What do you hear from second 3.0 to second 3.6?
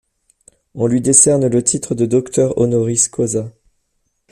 causa.